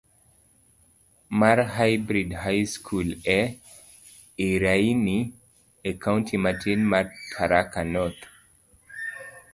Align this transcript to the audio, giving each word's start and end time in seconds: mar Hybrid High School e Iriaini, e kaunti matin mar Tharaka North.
mar 1.39 1.59
Hybrid 1.75 2.29
High 2.43 2.63
School 2.75 3.09
e 3.37 3.59
Iriaini, 4.47 5.19
e 5.87 5.91
kaunti 6.05 6.35
matin 6.43 6.79
mar 6.91 7.05
Tharaka 7.35 7.81
North. 7.93 8.23